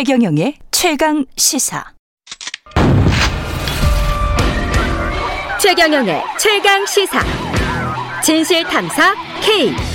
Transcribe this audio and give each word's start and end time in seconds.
최경영의 0.00 0.54
최강 0.70 1.26
시사. 1.36 1.84
최경영의 5.60 6.22
최강 6.38 6.86
시사. 6.86 7.20
진실 8.24 8.64
탐사 8.64 9.14
K. 9.42 9.89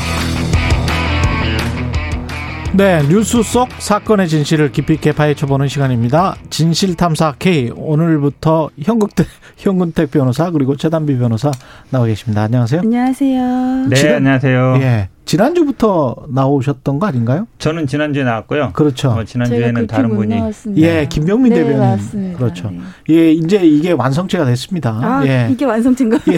네, 2.75 3.01
뉴스 3.07 3.41
속 3.41 3.69
사건의 3.79 4.27
진실을 4.27 4.73
깊이 4.73 4.95
있게 4.95 5.13
파헤쳐보는 5.13 5.69
시간입니다. 5.69 6.35
진실탐사 6.49 7.35
K 7.39 7.71
오늘부터 7.73 8.69
현국대 8.81 9.23
현근택 9.55 10.11
변호사 10.11 10.51
그리고 10.51 10.75
최단비 10.75 11.17
변호사 11.17 11.51
나와 11.89 12.05
계십니다. 12.07 12.43
안녕하세요. 12.43 12.81
안녕하세요. 12.81 13.85
네, 13.89 13.95
지난- 13.95 14.15
안녕하세요. 14.17 14.75
예, 14.81 15.09
지난주부터 15.23 16.17
나오셨던 16.27 16.99
거 16.99 17.07
아닌가요? 17.07 17.47
저는 17.59 17.87
지난주에 17.87 18.25
나왔고요. 18.25 18.71
그렇죠. 18.73 19.11
어, 19.11 19.23
지난주에는 19.23 19.73
그 19.81 19.87
다른 19.87 20.09
못 20.09 20.15
분이 20.17 20.35
나왔습니다. 20.37 20.81
예, 20.85 21.07
김병민 21.09 21.53
네, 21.53 21.59
대변인 21.63 21.79
맞습니다. 21.79 22.37
그렇죠. 22.37 22.71
네. 22.71 22.79
예, 23.11 23.31
이제 23.31 23.55
이게 23.65 23.93
완성체가 23.93 24.43
됐습니다. 24.43 24.99
아, 25.01 25.25
예. 25.25 25.47
이게 25.49 25.63
완성체인가요? 25.63 26.19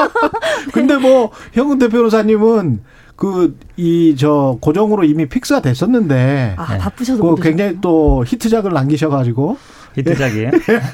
근데 0.72 0.96
뭐 0.96 1.30
현근택 1.52 1.90
변호사님은 1.90 2.80
그 3.16 3.56
이 3.78 4.14
저 4.16 4.58
고정으로 4.60 5.04
이미 5.04 5.26
픽스가 5.26 5.60
됐었는데 5.60 6.54
아, 6.58 6.72
네. 6.74 6.78
바쁘셔서 6.78 7.22
그못 7.22 7.40
굉장히. 7.42 7.78
또 7.80 8.24
히트작을 8.26 8.72
남기셔가지고 8.72 9.56
히트작이에요. 9.96 10.50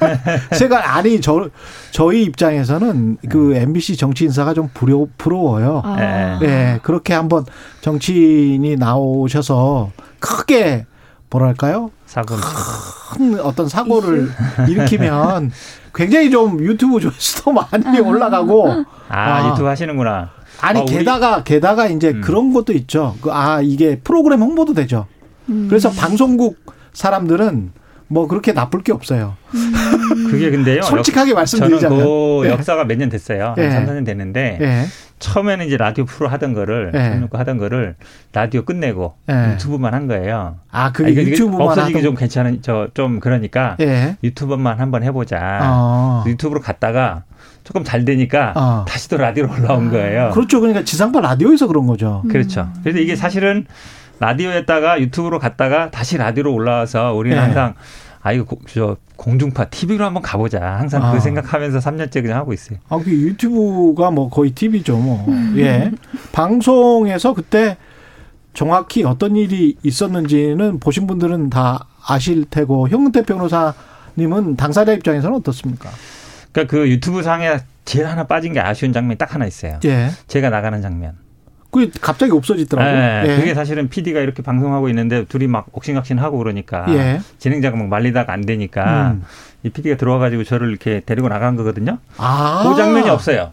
제가 0.57 0.97
아니 0.97 1.21
저 1.21 1.49
저희 1.91 2.23
입장에서는 2.23 3.19
그 3.29 3.55
MBC 3.55 3.97
정치 3.97 4.25
인사가 4.25 4.55
좀 4.55 4.71
부러, 4.73 5.07
부러워요. 5.19 5.83
아, 5.85 6.39
네. 6.41 6.47
예, 6.47 6.81
그렇게 6.83 7.13
한번 7.15 7.45
정치인이 7.81 8.77
나오셔서 8.77 9.91
크게 10.21 10.87
뭐랄까요? 11.31 11.91
사고. 12.13 12.37
큰 13.17 13.41
어떤 13.41 13.69
사고를 13.69 14.31
일으키면 14.69 15.51
굉장히 15.95 16.31
좀 16.31 16.61
유튜브 16.61 17.01
조회수도 17.01 17.53
많이 17.73 18.01
올라가고 18.01 18.85
아, 19.09 19.17
아. 19.17 19.49
유튜브 19.51 19.67
하시는구나. 19.67 20.31
아니 20.61 20.81
어, 20.81 20.83
우리- 20.85 20.99
게다가 20.99 21.43
게다가 21.43 21.87
이제 21.87 22.11
음. 22.11 22.21
그런 22.21 22.53
것도 22.53 22.75
있죠. 22.75 23.17
그, 23.23 23.33
아 23.33 23.61
이게 23.63 23.99
프로그램 23.99 24.43
홍보도 24.43 24.75
되죠. 24.75 25.07
음. 25.49 25.67
그래서 25.71 25.91
방송국 25.91 26.59
사람들은 26.93 27.73
뭐 28.13 28.27
그렇게 28.29 28.53
나쁠 28.53 28.83
게 28.83 28.93
없어요. 28.93 29.35
그게 30.31 30.51
근데요. 30.51 30.83
솔직하게 30.85 31.31
역- 31.31 31.37
말씀드리자면. 31.37 31.99
저는 31.99 32.05
그 32.05 32.47
예. 32.47 32.51
역사가 32.51 32.85
몇 32.85 32.97
년 32.99 33.09
됐어요. 33.09 33.55
예. 33.57 33.67
한 33.69 33.87
3, 33.87 33.97
4년 33.97 34.05
됐는데 34.05 34.59
예. 34.61 34.85
처음에는 35.19 35.67
이제 35.67 35.77
라디오 35.79 36.05
프로 36.05 36.29
하던 36.29 36.53
거를 36.53 36.93
예. 36.95 36.99
해놓고 36.99 37.39
하던 37.39 37.57
거를 37.57 37.95
라디오 38.35 38.65
끝내고 38.67 39.15
예. 39.31 39.53
유튜브만 39.53 39.95
한 39.95 40.09
거예요. 40.09 40.57
아, 40.71 40.93
그 40.93 41.05
아, 41.07 41.09
유튜브만 41.09 41.61
없어지기 41.63 41.95
하던 41.99 42.03
좀 42.03 42.15
괜찮은 42.15 42.61
저 42.63 42.89
좀 42.93 43.19
그러니까 43.19 43.77
예. 43.81 44.17
유튜브만 44.23 44.79
한번 44.79 45.03
해보자. 45.05 45.61
어. 45.63 46.25
유튜브로 46.27 46.61
갔다가 46.61 47.23
조금 47.65 47.83
잘 47.83 48.05
되니까 48.05 48.53
어. 48.57 48.85
다시 48.87 49.09
또 49.09 49.17
라디오로 49.17 49.51
올라온 49.55 49.91
거예요. 49.91 50.33
그렇죠. 50.35 50.61
그러니까 50.61 50.85
지상파 50.85 51.21
라디오에서 51.23 51.67
그런 51.67 51.87
거죠. 51.87 52.23
그렇죠. 52.29 52.69
그래서 52.83 52.99
이게 52.99 53.17
사실은 53.17 53.65
라디오였다가 54.21 55.01
유튜브로 55.01 55.39
갔다가 55.39 55.91
다시 55.91 56.17
라디오로 56.17 56.53
올라와서 56.53 57.13
우리는 57.15 57.37
예. 57.37 57.41
항상 57.41 57.75
아 58.23 58.33
이거 58.33 58.45
고- 58.45 58.61
저 58.73 58.97
공중파 59.17 59.67
TV로 59.67 60.05
한번 60.05 60.23
가보자. 60.23 60.61
항상 60.79 61.03
아. 61.05 61.13
그 61.13 61.21
생각하면서 61.21 61.79
3년째 61.79 62.23
그냥 62.23 62.39
하고 62.39 62.53
있어요. 62.53 62.79
아, 62.89 62.99
그 62.99 63.11
유튜브가 63.11 64.11
뭐 64.11 64.29
거의 64.31 64.53
TV죠, 64.53 64.97
뭐. 64.97 65.27
예. 65.57 65.91
방송에서 66.33 67.35
그때 67.35 67.77
정확히 68.55 69.03
어떤 69.05 69.35
일이 69.37 69.77
있었는지는 69.83 70.79
보신 70.79 71.07
분들은 71.07 71.51
다 71.51 71.87
아실 72.07 72.45
테고, 72.45 72.89
현근태 72.89 73.23
변호사님은 73.23 74.57
당사자 74.57 74.93
입장에서는 74.93 75.37
어떻습니까? 75.39 75.89
그러니까 76.53 76.71
그 76.71 76.89
유튜브 76.89 77.23
상에 77.23 77.59
제일 77.85 78.07
하나 78.07 78.25
빠진 78.27 78.53
게 78.53 78.61
아쉬운 78.61 78.93
장면이 78.93 79.17
딱 79.19 79.35
하나 79.35 79.47
있어요. 79.47 79.81
예. 79.85 80.11
제가 80.29 80.51
나가는 80.51 80.81
장면. 80.83 81.15
그게 81.73 81.91
갑자기 82.03 82.33
없어지더라고요. 82.33 82.95
네, 82.95 83.23
예. 83.27 83.37
그게 83.37 83.55
사실은 83.55 83.89
PD가 83.89 84.21
이렇게 84.21 84.43
방송하고 84.43 84.91
있는데 84.91 85.25
둘이 85.25 85.47
막 85.47 85.67
옥신각신하고 85.73 86.37
그러니까 86.37 86.85
예. 86.91 87.21
진행자가 87.39 87.77
막 87.79 87.89
말리다가 87.89 88.33
안 88.33 88.43
되니까 88.43 89.13
음. 89.13 89.23
이 89.63 89.71
PD가 89.71 89.97
들어와가지고 89.97 90.45
저를 90.45 90.69
이렇게 90.69 91.01
데리고 91.05 91.29
나간 91.31 91.57
거거든요. 91.57 91.99
아. 92.19 92.69
그 92.69 92.77
장면이 92.77 93.09
없어요. 93.09 93.53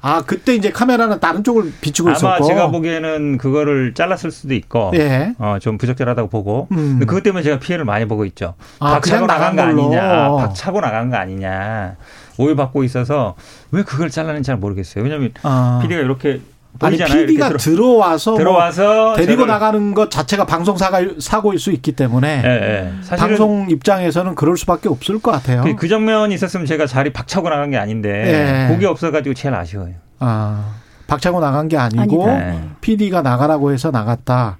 아, 0.00 0.22
그때 0.22 0.54
이제 0.54 0.70
카메라는 0.70 1.20
다른 1.20 1.44
쪽을 1.44 1.72
비추고 1.80 2.10
아마 2.10 2.16
있었고. 2.16 2.44
제가 2.44 2.70
보기에는 2.70 3.38
그거를 3.38 3.94
잘랐을 3.94 4.30
수도 4.30 4.54
있고 4.54 4.92
예. 4.94 5.34
어, 5.38 5.58
좀 5.60 5.76
부적절하다고 5.78 6.28
보고 6.28 6.68
음. 6.72 6.98
그것 7.00 7.22
때문에 7.22 7.42
제가 7.42 7.58
피해를 7.58 7.84
많이 7.84 8.06
보고 8.06 8.24
있죠. 8.26 8.54
아, 8.80 8.92
박차고 8.92 9.26
나간 9.26 9.56
거 9.56 9.62
나간 9.62 9.76
걸로. 9.76 9.82
아니냐, 9.86 10.28
박차고 10.46 10.80
나간 10.80 11.10
거 11.10 11.16
아니냐 11.16 11.96
오해받고 12.38 12.84
있어서 12.84 13.34
왜 13.70 13.82
그걸 13.82 14.10
잘라는지 14.10 14.46
잘 14.46 14.56
모르겠어요. 14.56 15.04
왜냐하면 15.04 15.32
아. 15.42 15.78
PD가 15.82 16.00
이렇게 16.00 16.40
아니, 16.80 16.96
보이잖아요. 16.98 17.26
PD가 17.26 17.46
이렇게 17.48 17.62
들어와서 17.62 18.30
뭐 18.32 18.38
들어와서 18.38 19.14
데리고 19.16 19.44
저를- 19.44 19.46
나가는 19.46 19.94
것 19.94 20.10
자체가 20.10 20.44
방송 20.44 20.76
사가, 20.76 21.00
사고일 21.20 21.58
수 21.58 21.70
있기 21.72 21.92
때문에 21.92 22.42
예, 22.44 22.48
예. 22.48 22.92
사실은 23.02 23.28
방송 23.28 23.70
입장에서는 23.70 24.34
그럴 24.34 24.56
수밖에 24.56 24.88
없을 24.88 25.20
것 25.20 25.30
같아요. 25.30 25.62
그, 25.62 25.76
그 25.76 25.88
장면이 25.88 26.34
있었으면 26.34 26.66
제가 26.66 26.86
자리 26.86 27.12
박차고 27.12 27.48
나간 27.48 27.70
게 27.70 27.76
아닌데 27.76 28.66
예. 28.68 28.74
그게 28.74 28.86
없어가지고 28.86 29.34
제일 29.34 29.54
아쉬워요. 29.54 29.94
아, 30.18 30.74
박차고 31.06 31.40
나간 31.40 31.68
게 31.68 31.76
아니고 31.76 32.28
아니다. 32.28 32.38
네. 32.50 32.68
PD가 32.80 33.22
나가라고 33.22 33.72
해서 33.72 33.90
나갔다. 33.90 34.58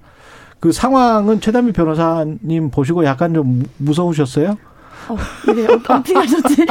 그 0.61 0.73
상황은 0.73 1.41
최단미 1.41 1.73
변호사님 1.73 2.71
보시고 2.71 3.05
약간 3.05 3.35
좀 3.35 3.59
무- 3.59 3.65
무서우셨어요? 3.79 4.57
어, 5.09 5.17
이게 5.51 5.67
어떻게 5.71 6.15
하셨지? 6.15 6.65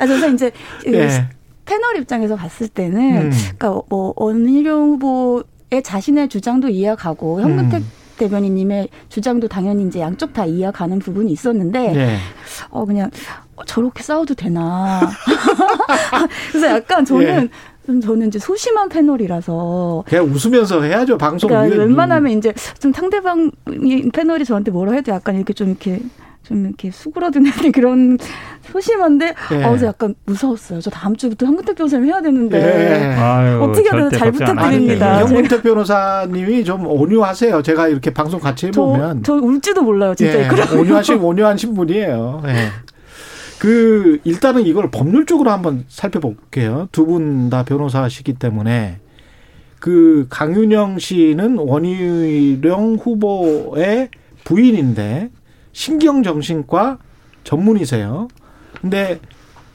아, 0.00 0.06
저는 0.06 0.34
이제 0.34 0.50
그 0.82 0.94
예. 0.94 1.28
패널 1.70 1.96
입장에서 1.98 2.34
봤을 2.34 2.66
때는, 2.66 2.98
음. 2.98 3.30
그러니까 3.56 3.82
뭐 3.88 4.12
원희룡 4.16 4.94
후보의 4.94 5.82
자신의 5.84 6.28
주장도 6.28 6.68
이해가고 6.68 7.40
현근택 7.40 7.82
음. 7.82 7.90
대변인님의 8.16 8.88
주장도 9.08 9.46
당연히 9.46 9.86
이제 9.86 10.00
양쪽 10.00 10.32
다 10.32 10.44
이해가는 10.44 10.98
부분이 10.98 11.30
있었는데, 11.30 11.92
네. 11.92 12.16
어 12.70 12.84
그냥 12.84 13.08
어, 13.54 13.64
저렇게 13.64 14.02
싸워도 14.02 14.34
되나? 14.34 15.00
그래서 16.50 16.66
약간 16.74 17.04
저는 17.04 17.48
좀 17.86 18.00
저는 18.00 18.28
이제 18.28 18.40
소심한 18.40 18.88
패널이라서 18.88 20.04
그냥 20.08 20.24
웃으면서 20.24 20.82
해야죠 20.82 21.18
방송. 21.18 21.48
그러니까 21.48 21.78
웬만하면 21.78 22.36
이제 22.36 22.52
좀 22.80 22.92
상대방 22.92 23.52
패널이 24.12 24.44
저한테 24.44 24.72
뭐라 24.72 24.92
해도 24.92 25.12
약간 25.12 25.36
이렇게 25.36 25.52
좀 25.52 25.68
이렇게 25.68 26.00
좀 26.42 26.66
이렇게 26.66 26.90
수그러드는 26.90 27.50
그런 27.72 28.18
소심한데 28.72 29.34
예. 29.52 29.64
어, 29.64 29.68
그래서 29.68 29.86
약간 29.86 30.14
무서웠어요. 30.26 30.80
저 30.80 30.90
다음 30.90 31.14
주부터 31.16 31.46
현근택 31.46 31.76
변호사님 31.76 32.06
해야 32.08 32.18
예. 32.18 32.22
되는데 32.22 33.14
아유, 33.18 33.62
어떻게 33.62 33.84
해야 33.90 34.08
되나 34.08 34.10
잘 34.10 34.32
부탁드립니다. 34.32 35.16
돼요. 35.18 35.26
현문택 35.26 35.62
변호사님이 35.62 36.64
좀 36.64 36.86
온유하세요. 36.86 37.62
제가 37.62 37.88
이렇게 37.88 38.12
방송 38.12 38.40
같이 38.40 38.70
저, 38.72 38.82
해보면 38.82 39.22
저 39.22 39.34
울지도 39.34 39.82
몰라요, 39.82 40.14
진짜. 40.14 40.44
예, 40.44 40.48
그런 40.48 40.68
온유하신 40.78 41.16
온유하신 41.18 41.74
분이에요. 41.74 42.42
예. 42.46 42.68
그 43.58 44.18
일단은 44.24 44.64
이걸 44.66 44.90
법률적으로 44.90 45.50
한번 45.50 45.84
살펴볼게요. 45.88 46.88
두 46.92 47.04
분 47.06 47.50
다 47.50 47.62
변호사시기 47.64 48.34
때문에 48.34 48.98
그 49.78 50.26
강윤영 50.30 50.98
씨는 50.98 51.58
원희룡 51.58 52.96
후보의 53.02 54.08
부인인데 54.44 55.30
신경정신과 55.72 56.98
전문의세요. 57.44 58.28
근데 58.80 59.20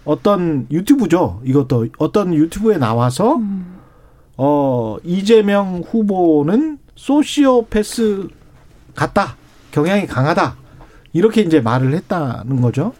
어떤 0.03 0.67
유튜브죠. 0.71 1.41
이것도 1.43 1.87
어떤 1.97 2.33
유튜브에 2.33 2.77
나와서 2.77 3.39
어 4.37 4.97
이재명 5.03 5.81
후보는 5.85 6.77
소시오패스 6.95 8.27
같다. 8.93 9.35
경향이 9.71 10.07
강하다. 10.07 10.55
이렇게 11.13 11.41
이제 11.41 11.59
말을 11.59 11.93
했다는 11.93 12.61
거죠. 12.61 12.93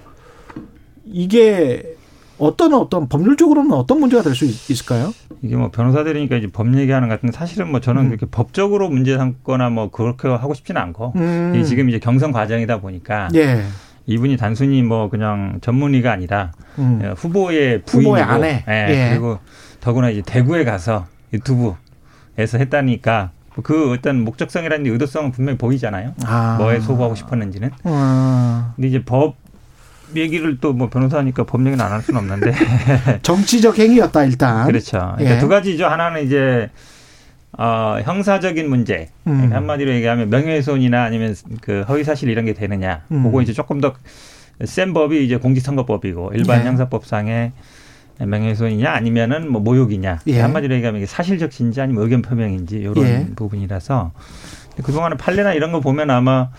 이게 1.05 1.95
어떤 2.37 2.73
어떤 2.73 3.07
법률적으로는 3.07 3.71
어떤 3.71 3.99
문제가 3.99 4.21
될 4.23 4.35
수 4.35 4.45
있을까요? 4.45 5.13
이게 5.41 5.55
뭐 5.55 5.71
변호사들이니까 5.71 6.35
이제 6.37 6.47
법 6.51 6.73
얘기하는 6.77 7.07
것 7.07 7.15
같은데 7.15 7.35
사실은 7.37 7.71
뭐 7.71 7.79
저는 7.79 8.03
음. 8.03 8.07
그렇게 8.09 8.25
법적으로 8.25 8.89
문제 8.89 9.17
삼거나 9.17 9.69
뭐 9.69 9.89
그렇게 9.89 10.27
하고 10.27 10.53
싶지는 10.53 10.81
않고 10.81 11.13
음. 11.15 11.53
이게 11.55 11.63
지금 11.63 11.87
이제 11.89 11.99
경선 11.99 12.31
과정이다 12.31 12.81
보니까 12.81 13.29
예. 13.35 13.63
이분이 14.07 14.37
단순히 14.37 14.83
뭐 14.83 15.09
그냥 15.09 15.59
전문의가 15.61 16.11
아니라 16.11 16.51
음. 16.77 16.99
예, 17.03 17.07
후보의 17.09 17.83
부인이고 17.83 18.11
후보의 18.17 18.23
아내. 18.23 18.63
예, 18.67 18.87
예. 18.89 19.09
그리고 19.11 19.39
더구나 19.79 20.09
이제 20.09 20.21
대구에 20.25 20.63
가서 20.65 21.05
유튜브에서 21.33 22.57
했다니까 22.57 23.31
그 23.63 23.93
어떤 23.93 24.21
목적성이라는 24.23 24.85
의도성은 24.91 25.31
분명히 25.31 25.57
보이잖아요. 25.57 26.13
아. 26.25 26.57
뭐에 26.59 26.81
소구하고 26.81 27.15
싶었는지는. 27.15 27.71
어. 27.85 28.73
근데 28.75 28.89
이제 28.89 29.03
법 29.05 29.35
얘기를 30.17 30.57
또 30.59 30.73
뭐 30.73 30.89
변호사니까 30.89 31.43
법 31.45 31.61
얘기는 31.65 31.79
안 31.83 31.91
할 31.91 32.01
수는 32.01 32.19
없는데 32.19 32.53
정치적 33.23 33.77
행위였다 33.79 34.23
일단. 34.25 34.67
그렇죠. 34.67 35.13
그러니까 35.17 35.35
예. 35.35 35.39
두 35.39 35.47
가지죠. 35.47 35.85
하나는 35.85 36.25
이제 36.25 36.69
어, 37.57 37.97
형사적인 38.03 38.69
문제 38.69 39.09
음. 39.27 39.49
한마디로 39.53 39.91
얘기하면 39.93 40.29
명예훼손이나 40.29 41.03
아니면 41.03 41.35
그 41.61 41.83
허위사실 41.87 42.27
이런 42.29 42.43
게 42.45 42.53
되느냐 42.53 43.03
음. 43.11 43.23
그거 43.23 43.41
이제 43.41 43.53
조금 43.53 43.79
더 43.81 43.93
센 44.63 44.93
법이 44.93 45.25
이제 45.25 45.35
공직선거법이고 45.35 46.31
일반 46.33 46.59
네. 46.59 46.67
형사법상의 46.67 47.51
명예훼손이냐 48.19 48.89
아니면은 48.89 49.51
뭐 49.51 49.59
모욕이냐 49.61 50.19
예. 50.27 50.39
한마디로 50.39 50.75
얘기하면 50.75 51.01
이게 51.01 51.05
사실적인지 51.05 51.81
아니면 51.81 52.03
의견 52.03 52.21
표명인지 52.21 52.77
이런 52.77 52.97
예. 52.99 53.27
부분이라서 53.35 54.13
그동안에 54.81 55.17
판례나 55.17 55.53
이런 55.53 55.73
거 55.73 55.81
보면 55.81 56.09
아마 56.09 56.49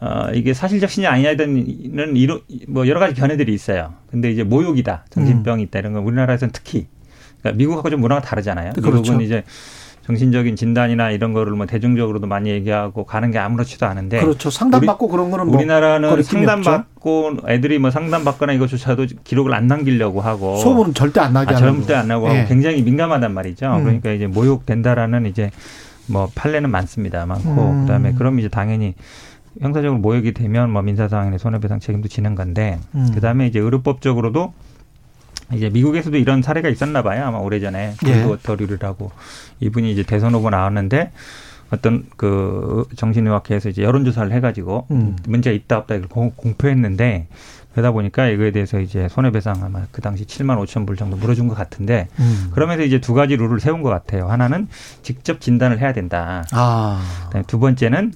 어, 0.00 0.28
이게 0.32 0.54
사실적신이 0.54 1.06
아니냐는 1.06 1.56
이런 1.56 2.40
뭐 2.68 2.88
여러 2.88 2.98
가지 2.98 3.14
견해들이 3.14 3.52
있어요. 3.52 3.94
근데 4.10 4.30
이제 4.30 4.42
모욕이다, 4.42 5.06
정신병이 5.10 5.62
있다 5.64 5.78
이런 5.80 5.92
건 5.92 6.04
우리나라에서는 6.04 6.52
특히 6.52 6.86
그러니까 7.40 7.58
미국하고 7.58 7.90
좀 7.90 8.00
문화가 8.00 8.20
다르잖아요. 8.22 8.72
그렇죠. 8.72 8.90
미국은 8.90 9.20
이제 9.20 9.44
정신적인 10.06 10.56
진단이나 10.56 11.10
이런 11.10 11.32
거를 11.32 11.52
뭐 11.52 11.66
대중적으로도 11.66 12.26
많이 12.26 12.50
얘기하고 12.50 13.04
가는 13.04 13.30
게 13.30 13.38
아무렇지도 13.38 13.86
않은데 13.86 14.20
그렇죠. 14.20 14.50
상담받고 14.50 15.08
그런 15.08 15.30
거는 15.30 15.46
뭐 15.46 15.56
우리나라는 15.56 16.22
상담받고 16.22 17.36
애들이 17.48 17.78
뭐 17.78 17.90
상담받거나 17.90 18.52
이것조차도 18.54 19.06
기록을 19.22 19.54
안 19.54 19.68
남기려고 19.68 20.20
하고 20.20 20.56
소문은 20.56 20.94
절대 20.94 21.20
안 21.20 21.32
나게 21.32 21.54
아, 21.54 21.56
절대 21.56 21.94
안 21.94 22.08
나고 22.08 22.28
예. 22.30 22.38
하고 22.38 22.48
굉장히 22.48 22.82
민감하단 22.82 23.32
말이죠. 23.32 23.66
음. 23.76 23.84
그러니까 23.84 24.10
이제 24.10 24.26
모욕된다라는 24.26 25.26
이제 25.26 25.50
뭐 26.06 26.28
판례는 26.34 26.70
많습니다. 26.70 27.24
많고 27.26 27.70
음. 27.70 27.82
그다음에 27.82 28.12
그럼 28.14 28.40
이제 28.40 28.48
당연히 28.48 28.94
형사적으로 29.60 29.98
모욕이 30.00 30.32
되면 30.32 30.70
뭐 30.70 30.82
민사상의 30.82 31.38
손해배상 31.38 31.80
책임도 31.80 32.08
지는 32.08 32.34
건데 32.34 32.78
음. 32.94 33.10
그다음에 33.14 33.46
이제 33.46 33.58
의료법적으로도 33.58 34.52
이제 35.52 35.68
미국에서도 35.68 36.16
이런 36.16 36.40
사례가 36.40 36.68
있었나 36.68 37.02
봐요. 37.02 37.24
아마 37.26 37.38
오래전에 37.38 37.94
예. 38.06 38.22
골드워터리라고 38.24 39.10
이분이 39.60 39.92
이제 39.92 40.02
대선 40.02 40.34
후보 40.34 40.48
나왔는데 40.50 41.12
어떤 41.70 42.04
그 42.16 42.86
정신의학회에서 42.96 43.68
이제 43.70 43.82
여론조사를 43.82 44.32
해가지고 44.32 44.86
음. 44.90 45.16
문제가 45.26 45.54
있다 45.54 45.78
없다 45.78 45.94
이걸 45.96 46.08
공- 46.08 46.32
공표했는데 46.36 47.28
그러다 47.72 47.92
보니까 47.92 48.26
이거에 48.28 48.50
대해서 48.50 48.78
이제 48.80 49.08
손해배상 49.08 49.62
아마 49.62 49.86
그 49.90 50.02
당시 50.02 50.24
7만 50.26 50.62
5천 50.62 50.86
불 50.86 50.96
정도 50.96 51.16
물어준 51.16 51.48
것 51.48 51.54
같은데 51.54 52.08
음. 52.18 52.48
그러면서 52.52 52.82
이제 52.82 53.00
두 53.00 53.14
가지 53.14 53.36
룰을 53.36 53.60
세운 53.60 53.82
것 53.82 53.88
같아요. 53.88 54.28
하나는 54.28 54.68
직접 55.02 55.40
진단을 55.40 55.80
해야 55.80 55.92
된다. 55.94 56.44
아. 56.52 57.02
두 57.46 57.58
번째는 57.58 58.12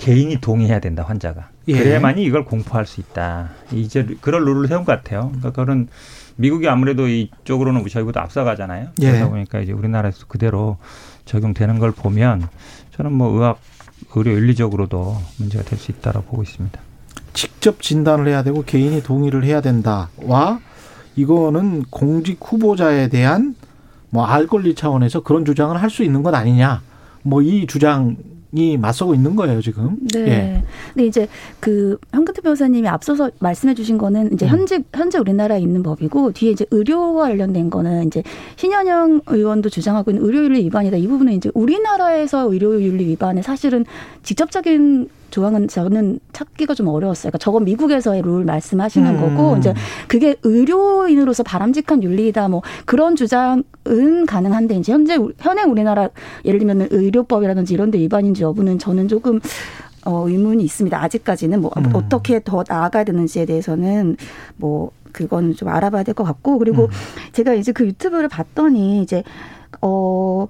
개인이 0.00 0.34
동의해야 0.40 0.80
된다 0.80 1.02
환자가. 1.06 1.50
예. 1.68 1.78
그래야만이 1.78 2.22
이걸 2.24 2.46
공포할 2.46 2.86
수 2.86 3.00
있다. 3.00 3.50
이제 3.70 4.06
그런 4.22 4.44
룰을 4.44 4.66
세운 4.66 4.84
것 4.86 4.92
같아요. 4.92 5.26
그러니까 5.28 5.50
그런 5.52 5.88
미국이 6.36 6.66
아무래도 6.68 7.06
이쪽으로는 7.06 7.86
저희보다 7.86 8.22
앞서가잖아요. 8.22 8.88
예. 9.02 9.10
그러다 9.10 9.28
보니까 9.28 9.60
이제 9.60 9.72
우리나라에서 9.72 10.24
그대로 10.26 10.78
적용되는 11.26 11.78
걸 11.78 11.92
보면 11.92 12.48
저는 12.96 13.12
뭐 13.12 13.28
의학 13.28 13.60
의료 14.16 14.32
윤리적으로도 14.32 15.18
문제가 15.36 15.62
될 15.64 15.78
수 15.78 15.92
있다라고 15.92 16.26
보고 16.26 16.42
있습니다. 16.42 16.80
직접 17.34 17.82
진단을 17.82 18.26
해야 18.28 18.42
되고 18.42 18.62
개인이 18.64 19.02
동의를 19.02 19.44
해야 19.44 19.60
된다와 19.60 20.60
이거는 21.14 21.84
공직 21.90 22.38
후보자에 22.40 23.08
대한 23.08 23.54
뭐 24.08 24.24
알 24.26 24.46
권리 24.46 24.74
차원에서 24.74 25.20
그런 25.22 25.44
주장을 25.44 25.76
할 25.80 25.90
수 25.90 26.02
있는 26.02 26.22
것 26.22 26.34
아니냐. 26.34 26.80
뭐 27.22 27.42
이 27.42 27.66
주장 27.66 28.16
이 28.52 28.76
맞서고 28.76 29.14
있는 29.14 29.36
거예요, 29.36 29.60
지금. 29.60 29.96
네. 30.12 30.20
예. 30.20 30.62
근데 30.92 31.06
이제 31.06 31.28
그 31.60 31.98
현근태 32.12 32.42
변호사님이 32.42 32.88
앞서서 32.88 33.30
말씀해 33.38 33.74
주신 33.74 33.96
거는 33.96 34.32
이제 34.32 34.46
음. 34.46 34.50
현재 34.50 34.82
현재 34.92 35.18
우리나라에 35.18 35.60
있는 35.60 35.82
법이고 35.82 36.32
뒤에 36.32 36.50
이제 36.50 36.66
의료와 36.70 37.28
관련된 37.28 37.70
거는 37.70 38.08
이제 38.08 38.22
신현영 38.56 39.22
의원도 39.26 39.68
주장하고 39.68 40.10
있는 40.10 40.24
의료윤리 40.24 40.64
위반이다. 40.64 40.96
이 40.96 41.06
부분은 41.06 41.32
이제 41.34 41.50
우리나라에서 41.54 42.52
의료윤리 42.52 43.06
위반에 43.06 43.42
사실은 43.42 43.84
직접적인 44.22 45.08
조항은 45.30 45.68
저는 45.68 46.20
찾기가 46.32 46.74
좀 46.74 46.88
어려웠어요. 46.88 47.30
그러니까 47.30 47.38
저건 47.38 47.64
미국에서의 47.64 48.22
룰 48.22 48.44
말씀하시는 48.44 49.14
음. 49.16 49.20
거고 49.36 49.56
이제 49.56 49.72
그게 50.08 50.36
의료인으로서 50.42 51.42
바람직한 51.42 52.02
윤리다 52.02 52.48
뭐 52.48 52.62
그런 52.84 53.16
주장은 53.16 54.26
가능한데 54.26 54.76
이제 54.76 54.92
현재 54.92 55.16
우- 55.16 55.32
현행 55.38 55.70
우리나라 55.70 56.08
예를 56.44 56.58
들면 56.58 56.88
의료법이라든지 56.90 57.72
이런 57.74 57.90
데 57.90 57.98
위반인지 57.98 58.42
여부는 58.42 58.78
저는 58.78 59.08
조금 59.08 59.40
어 60.04 60.28
의문이 60.28 60.64
있습니다. 60.64 61.02
아직까지는 61.02 61.60
뭐 61.60 61.70
음. 61.76 61.90
어떻게 61.94 62.40
더 62.42 62.64
나아가야 62.66 63.04
되는지에 63.04 63.44
대해서는 63.46 64.16
뭐 64.56 64.90
그건 65.12 65.54
좀 65.54 65.68
알아봐야 65.68 66.02
될 66.04 66.14
것 66.14 66.24
같고 66.24 66.58
그리고 66.58 66.84
음. 66.84 66.88
제가 67.32 67.54
이제 67.54 67.72
그 67.72 67.84
유튜브를 67.86 68.28
봤더니 68.28 69.02
이제 69.02 69.22
어 69.82 70.46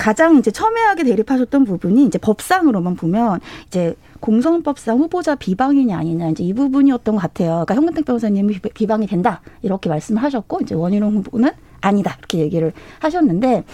가장 0.00 0.36
이제 0.38 0.50
첨예하게 0.50 1.04
대립하셨던 1.04 1.64
부분이 1.66 2.06
이제 2.06 2.16
법상으로만 2.18 2.96
보면 2.96 3.38
이제 3.66 3.94
공선법상 4.20 4.98
후보자 4.98 5.34
비방이냐 5.34 5.94
아니냐 5.98 6.30
이제 6.30 6.42
이 6.42 6.54
부분이었던 6.54 7.16
것 7.16 7.20
같아요. 7.20 7.50
그러니까 7.50 7.74
현근택 7.74 8.06
변호사님이 8.06 8.60
비- 8.60 8.70
비방이 8.70 9.06
된다 9.06 9.42
이렇게 9.60 9.90
말씀을 9.90 10.22
하셨고 10.22 10.60
이제 10.62 10.74
원희룡 10.74 11.16
후보는 11.16 11.50
아니다 11.82 12.16
이렇게 12.18 12.38
얘기를 12.38 12.72
하셨는데 13.00 13.64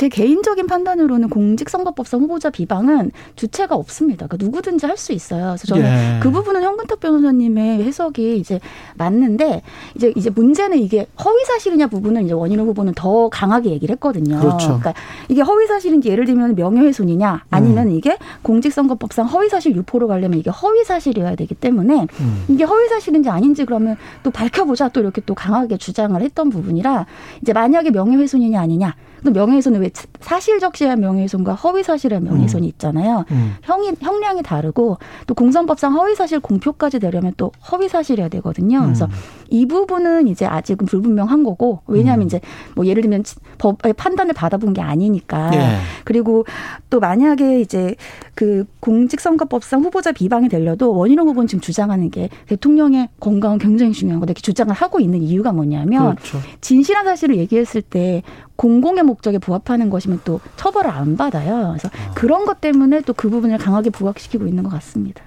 제 0.00 0.08
개인적인 0.08 0.66
판단으로는 0.66 1.28
공직선거법상 1.28 2.22
후보자 2.22 2.48
비방은 2.48 3.10
주체가 3.36 3.74
없습니다. 3.74 4.26
그러니까 4.26 4.46
누구든지 4.46 4.86
할 4.86 4.96
수 4.96 5.12
있어요. 5.12 5.56
그래서 5.58 5.66
저는 5.66 5.84
예. 5.84 6.20
그 6.20 6.30
부분은 6.30 6.62
현근택 6.62 7.00
변호사님의 7.00 7.82
해석이 7.84 8.38
이제 8.38 8.60
맞는데 8.94 9.60
이제 9.94 10.10
이제 10.16 10.30
문제는 10.30 10.78
이게 10.78 11.06
허위 11.22 11.44
사실이냐 11.44 11.88
부분은 11.88 12.24
이제 12.24 12.32
원희룡 12.32 12.66
후보는 12.68 12.94
더 12.94 13.28
강하게 13.28 13.70
얘기를 13.72 13.92
했거든요. 13.94 14.40
그렇죠. 14.40 14.78
그러니까 14.78 14.94
이게 15.28 15.42
허위 15.42 15.66
사실인지 15.66 16.08
예를 16.08 16.24
들면 16.24 16.54
명예훼손이냐 16.54 17.44
아니면 17.50 17.88
음. 17.88 17.92
이게 17.92 18.16
공직선거법상 18.40 19.26
허위 19.26 19.50
사실 19.50 19.76
유포로 19.76 20.08
가려면 20.08 20.38
이게 20.38 20.48
허위 20.48 20.82
사실이어야 20.82 21.34
되기 21.34 21.54
때문에 21.54 22.06
음. 22.20 22.44
이게 22.48 22.64
허위 22.64 22.88
사실인지 22.88 23.28
아닌지 23.28 23.66
그러면 23.66 23.98
또 24.22 24.30
밝혀보자 24.30 24.88
또 24.88 25.00
이렇게 25.00 25.20
또 25.26 25.34
강하게 25.34 25.76
주장을 25.76 26.18
했던 26.20 26.48
부분이라 26.48 27.04
이제 27.42 27.52
만약에 27.52 27.90
명예훼손이냐 27.90 28.60
아니냐 28.60 28.94
또 29.24 29.30
명예훼손은 29.30 29.80
왜 29.80 29.90
사실적시한 30.20 31.00
명예훼손과 31.00 31.54
허위 31.54 31.82
사실의 31.82 32.20
명예훼손이 32.20 32.66
있잖아요. 32.68 33.24
음. 33.30 33.54
형이 33.62 33.92
형량이 34.00 34.42
다르고 34.42 34.98
또 35.26 35.34
공선법상 35.34 35.94
허위 35.94 36.14
사실 36.14 36.40
공표까지 36.40 36.98
되려면 36.98 37.32
또 37.36 37.52
허위 37.70 37.88
사실이어야 37.88 38.28
되거든요. 38.28 38.82
그래서 38.82 39.06
음. 39.06 39.10
이 39.50 39.66
부분은 39.66 40.28
이제 40.28 40.46
아직은 40.46 40.86
불분명한 40.86 41.44
거고 41.44 41.80
왜냐하면 41.86 42.24
음. 42.24 42.26
이제 42.26 42.40
뭐 42.74 42.86
예를 42.86 43.02
들면 43.02 43.24
법의 43.58 43.94
판단을 43.94 44.32
받아본 44.32 44.72
게 44.72 44.80
아니니까 44.80 45.50
예. 45.54 45.76
그리고 46.04 46.44
또 46.88 47.00
만약에 47.00 47.60
이제 47.60 47.94
그 48.34 48.64
공직선거법상 48.80 49.82
후보자 49.82 50.12
비방이 50.12 50.48
되려도 50.48 50.94
원희룡 50.94 51.28
후보는 51.28 51.46
지금 51.46 51.60
주장하는 51.60 52.10
게 52.10 52.28
대통령의 52.48 53.08
건강은 53.20 53.58
굉장히 53.58 53.92
중요한 53.92 54.20
거다 54.20 54.30
이렇게 54.30 54.40
주장을 54.40 54.72
하고 54.74 54.98
있는 55.00 55.22
이유가 55.22 55.52
뭐냐면 55.52 56.16
그렇죠. 56.16 56.38
진실한 56.60 57.04
사실을 57.04 57.36
얘기했을 57.36 57.82
때 57.82 58.22
공공의 58.56 59.04
목적에 59.04 59.38
부합하는 59.38 59.88
것이면 59.90 60.20
또 60.24 60.40
처벌을 60.56 60.90
안 60.90 61.16
받아요. 61.16 61.74
그래서 61.78 61.90
그런 62.14 62.44
것 62.44 62.60
때문에 62.60 63.02
또 63.02 63.14
그 63.20 63.28
부분을 63.28 63.58
강하게 63.58 63.90
부각시키고 63.90 64.46
있는 64.46 64.62
것 64.62 64.70
같습니다. 64.70 65.22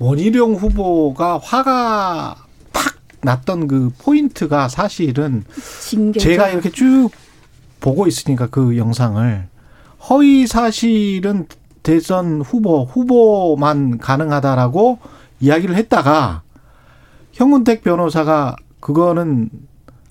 원희룡 0.00 0.54
후보가 0.54 1.38
화가 1.38 2.34
팍 2.72 2.94
났던 3.22 3.68
그 3.68 3.92
포인트가 3.98 4.68
사실은 4.68 5.44
징계 5.80 6.18
제가 6.18 6.48
이렇게 6.48 6.70
쭉 6.70 7.10
보고 7.80 8.08
있으니까 8.08 8.48
그 8.48 8.76
영상을 8.76 9.46
허위 10.10 10.46
사실은 10.48 11.46
대선 11.88 12.42
후보 12.42 12.84
후보만 12.84 13.96
가능하다라고 13.96 14.98
이야기를 15.40 15.74
했다가 15.74 16.42
현근택 17.32 17.82
변호사가 17.82 18.56
그거는 18.78 19.48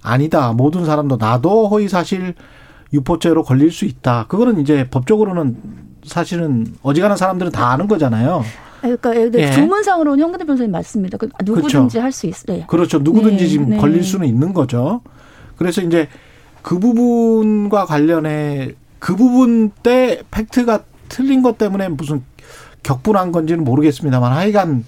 아니다 0.01 0.53
모든 0.53 0.85
사람도 0.85 1.17
나도 1.17 1.67
허위 1.67 1.87
사실 1.87 2.33
유포죄로 2.93 3.43
걸릴 3.43 3.69
수 3.69 3.85
있다 3.85 4.25
그거는 4.27 4.59
이제 4.59 4.89
법적으로는 4.89 5.55
사실은 6.03 6.65
어지간한 6.81 7.15
사람들은 7.15 7.51
다 7.51 7.69
아는 7.69 7.87
거잖아요. 7.87 8.43
그러니까 8.81 9.15
예. 9.35 9.51
조문상으로는 9.51 10.23
현근대 10.23 10.45
변호사님 10.45 10.71
맞습니다. 10.71 11.19
그 11.19 11.29
누구든지 11.43 11.99
할수 11.99 12.25
있어요. 12.25 12.65
그렇죠. 12.65 12.97
누구든지 12.97 13.43
네, 13.43 13.49
지금 13.49 13.69
네. 13.69 13.77
걸릴 13.77 14.03
수는 14.03 14.25
있는 14.25 14.51
거죠. 14.51 15.01
그래서 15.57 15.83
이제 15.83 16.07
그 16.63 16.79
부분과 16.79 17.85
관련해 17.85 18.73
그 18.97 19.15
부분 19.15 19.69
때 19.83 20.23
팩트가 20.31 20.79
틀린 21.09 21.41
것 21.41 21.57
때문에 21.57 21.89
무슨 21.89 22.23
격분한 22.83 23.31
건지는 23.31 23.63
모르겠습니다만 23.63 24.31
하여간 24.31 24.85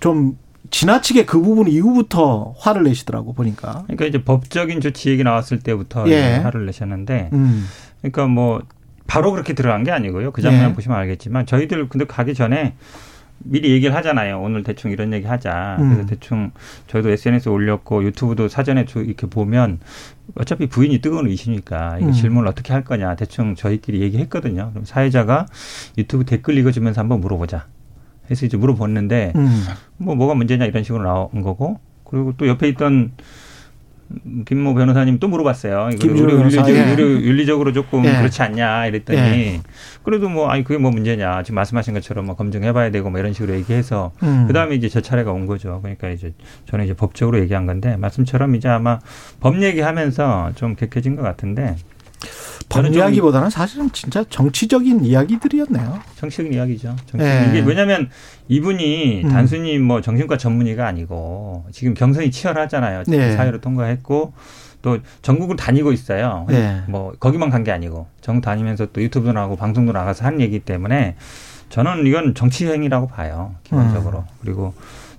좀 0.00 0.38
지나치게 0.70 1.24
그 1.26 1.40
부분 1.40 1.68
이후부터 1.68 2.54
화를 2.58 2.84
내시더라고 2.84 3.32
보니까. 3.32 3.84
그러니까 3.84 4.06
이제 4.06 4.22
법적인 4.22 4.80
조치 4.80 5.10
얘기 5.10 5.22
나왔을 5.22 5.60
때부터 5.60 6.08
예. 6.08 6.36
화를 6.36 6.66
내셨는데 6.66 7.30
음. 7.32 7.66
그러니까 8.00 8.26
뭐 8.26 8.62
바로 9.06 9.32
그렇게 9.32 9.54
들어간 9.54 9.84
게 9.84 9.92
아니고요. 9.92 10.32
그 10.32 10.42
장면 10.42 10.70
예. 10.70 10.74
보시면 10.74 10.96
알겠지만 10.98 11.46
저희들 11.46 11.88
근데 11.88 12.04
가기 12.04 12.34
전에 12.34 12.74
미리 13.38 13.70
얘기를 13.72 13.94
하잖아요. 13.96 14.40
오늘 14.40 14.62
대충 14.62 14.90
이런 14.90 15.12
얘기 15.12 15.26
하자. 15.26 15.76
그래서 15.78 16.00
음. 16.02 16.06
대충 16.06 16.50
저희도 16.88 17.10
SNS에 17.10 17.50
올렸고 17.52 18.02
유튜브도 18.04 18.48
사전에 18.48 18.84
저- 18.86 19.02
이렇게 19.02 19.26
보면 19.26 19.78
어차피 20.34 20.66
부인이 20.66 21.00
뜨거운 21.00 21.28
의시니까 21.28 21.98
이거 21.98 22.08
음. 22.08 22.12
질문을 22.12 22.48
어떻게 22.48 22.72
할 22.72 22.82
거냐 22.82 23.14
대충 23.16 23.54
저희끼리 23.54 24.00
얘기했거든요. 24.02 24.70
그럼 24.70 24.84
사회자가 24.84 25.46
유튜브 25.98 26.24
댓글 26.24 26.56
읽어주면서 26.58 27.00
한번 27.00 27.20
물어보자. 27.20 27.66
해서 28.30 28.44
이제 28.46 28.56
물어봤는데 28.56 29.32
음. 29.36 29.64
뭐 29.98 30.14
뭐가 30.16 30.34
문제냐 30.34 30.64
이런 30.64 30.82
식으로 30.82 31.04
나온 31.04 31.42
거고 31.42 31.78
그리고 32.04 32.32
또 32.36 32.48
옆에 32.48 32.68
있던 32.70 33.12
김모 34.46 34.74
변호사님 34.74 35.18
또 35.18 35.28
물어봤어요. 35.28 35.90
이거 35.92 36.08
변호사, 36.08 36.68
윤리적, 36.68 36.70
예. 36.70 36.96
윤리적으로 37.02 37.72
조금 37.72 38.04
예. 38.04 38.16
그렇지 38.16 38.40
않냐 38.42 38.86
이랬더니 38.86 39.18
예. 39.18 39.60
그래도 40.04 40.28
뭐 40.28 40.48
아니 40.48 40.62
그게 40.62 40.78
뭐 40.78 40.90
문제냐 40.90 41.42
지금 41.42 41.56
말씀하신 41.56 41.94
것처럼 41.94 42.26
뭐 42.26 42.36
검증해봐야 42.36 42.90
되고 42.90 43.10
뭐 43.10 43.18
이런 43.18 43.32
식으로 43.32 43.54
얘기해서 43.54 44.12
음. 44.22 44.44
그 44.46 44.52
다음에 44.52 44.76
이제 44.76 44.88
제 44.88 45.00
차례가 45.00 45.32
온 45.32 45.46
거죠. 45.46 45.80
그러니까 45.82 46.08
이제 46.10 46.32
저는 46.66 46.84
이제 46.84 46.94
법적으로 46.94 47.40
얘기한 47.40 47.66
건데 47.66 47.96
말씀처럼 47.96 48.54
이제 48.54 48.68
아마 48.68 49.00
법 49.40 49.60
얘기하면서 49.60 50.52
좀 50.54 50.76
객해진 50.76 51.16
것 51.16 51.22
같은데 51.22 51.76
좀 52.68 52.92
이야기보다는 52.92 53.50
사실은 53.50 53.90
진짜 53.92 54.24
정치적인 54.28 55.04
이야기들이었네요. 55.04 56.00
정치적 56.16 56.52
이야기죠. 56.52 56.96
정치적 57.06 57.20
예. 57.26 57.46
이게 57.50 57.60
왜냐하면 57.60 58.10
이분이 58.48 59.22
음. 59.24 59.28
단순히 59.30 59.78
뭐 59.78 60.00
정신과 60.00 60.36
전문의가 60.36 60.86
아니고 60.86 61.64
지금 61.72 61.94
경선이 61.94 62.30
치열하잖아요. 62.30 63.04
네. 63.06 63.32
사회로 63.36 63.60
통과했고 63.60 64.32
또 64.82 64.98
전국을 65.22 65.56
다니고 65.56 65.92
있어요. 65.92 66.46
네. 66.48 66.82
뭐 66.88 67.12
거기만 67.18 67.50
간 67.50 67.64
게 67.64 67.72
아니고 67.72 68.06
전국 68.20 68.42
다니면서 68.42 68.86
또 68.92 69.00
유튜브도 69.02 69.32
나가고 69.32 69.56
방송도 69.56 69.92
나가서 69.92 70.24
하는 70.24 70.40
얘기 70.40 70.58
때문에 70.60 71.16
저는 71.70 72.06
이건 72.06 72.34
정치 72.34 72.66
행위라고 72.66 73.08
봐요. 73.08 73.54
기본적으로. 73.64 74.18
음. 74.18 74.24
그리고 74.40 74.74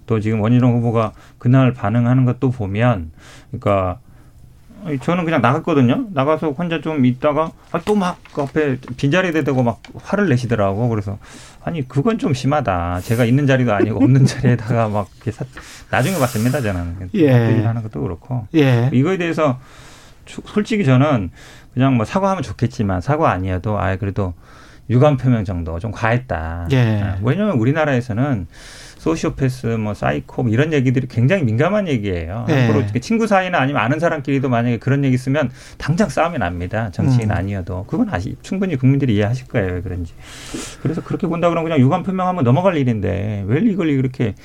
또 0.06 0.20
지금 0.22 0.40
원희룡 0.42 0.78
후보가 0.78 1.12
그날 1.38 1.74
반응하는 1.74 2.24
것도 2.24 2.52
보면 2.52 3.12
그러니까 3.52 4.00
저는 5.02 5.26
그냥 5.26 5.42
나갔거든요. 5.42 6.08
나가서 6.14 6.52
혼자 6.52 6.80
좀 6.82 7.06
있다가 7.06 7.52
아, 7.72 7.80
또막 7.82 8.18
앞에 8.38 8.78
빈자리에 8.96 9.32
대고 9.44 9.64
막 9.64 9.82
화를 10.02 10.30
내시더라고. 10.30 10.88
그래서 10.90 11.18
아니 11.64 11.88
그건 11.88 12.18
좀 12.18 12.34
심하다. 12.34 13.02
제가 13.02 13.26
있는 13.26 13.48
자리도 13.48 13.74
아니고 13.74 14.04
없는 14.04 14.26
자리에다가 14.28 14.88
막 14.88 15.10
이렇게 15.18 15.32
사, 15.32 15.44
나중에 15.90 16.18
봤습니다. 16.20 16.62
저는 16.62 17.10
예. 17.16 17.28
그 17.28 17.64
하는 17.66 17.84
것도 17.84 18.02
그렇고 18.02 18.48
예. 18.56 18.90
이거에 18.94 19.18
대해서 19.18 19.60
주- 20.26 20.42
솔직히 20.46 20.86
저는 20.86 21.32
그냥 21.74 21.96
뭐 21.96 22.06
사과하면 22.06 22.44
좋겠지만 22.44 23.02
사과 23.02 23.32
아니어도 23.32 23.78
아 23.80 23.96
그래도 23.98 24.34
유감 24.90 25.18
표명 25.18 25.44
정도 25.44 25.80
좀 25.80 25.92
과했다. 25.92 26.68
예. 26.72 27.02
아, 27.02 27.18
왜냐하면 27.22 27.58
우리나라에서는 27.58 28.48
소시오패스, 28.98 29.68
뭐 29.68 29.94
사이코 29.94 30.44
뭐 30.44 30.52
이런 30.52 30.74
얘기들이 30.74 31.08
굉장히 31.08 31.44
민감한 31.44 31.88
얘기예요. 31.88 32.46
예. 32.50 32.68
이렇게 32.68 33.00
친구 33.00 33.28
사이나 33.28 33.60
아니면 33.60 33.82
아는 33.82 34.00
사람끼리도 34.00 34.50
만약에 34.50 34.78
그런 34.78 35.04
얘기 35.04 35.18
쓰면 35.18 35.52
당장 35.78 36.10
싸움이 36.10 36.38
납니다. 36.38 36.90
정치인 36.92 37.32
음. 37.32 37.36
아니어도 37.36 37.86
그건 37.88 38.10
아시 38.10 38.36
충분히 38.42 38.76
국민들이 38.76 39.16
이해하실 39.16 39.48
거예요. 39.48 39.74
왜 39.74 39.82
그런지. 39.82 40.14
그래서 40.82 41.02
그렇게 41.04 41.28
본다 41.28 41.50
그러면 41.50 41.70
그냥 41.70 41.80
유감 41.80 42.04
표명하면 42.04 42.44
넘어갈 42.44 42.76
일인데 42.78 43.44
왜 43.48 43.62
이걸 43.62 43.90
이렇게 43.90 44.36